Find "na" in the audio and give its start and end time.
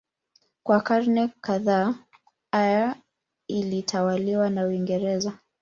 4.49-4.65